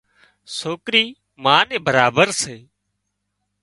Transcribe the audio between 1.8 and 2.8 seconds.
برابر سي